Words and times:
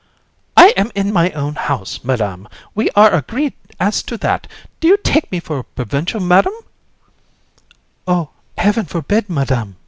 COUN. 0.57 0.65
I 0.65 0.69
am 0.77 0.91
in 0.95 1.13
my 1.13 1.29
own 1.33 1.53
house, 1.53 1.99
Madam! 2.03 2.47
We 2.73 2.89
are 2.95 3.13
agreed 3.13 3.53
as 3.79 4.01
to 4.01 4.17
that. 4.17 4.47
Do 4.79 4.87
you 4.87 4.97
take 4.97 5.31
me 5.31 5.39
for 5.39 5.59
a 5.59 5.63
provincial, 5.63 6.19
Madam? 6.19 6.53
JU. 6.61 6.65
Oh! 8.07 8.29
Heaven 8.57 8.85
forbid, 8.85 9.29
Madam! 9.29 9.75